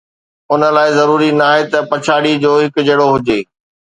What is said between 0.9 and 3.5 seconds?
ضروري ناهي ته پڇاڙيءَ جو هڪجهڙو هجي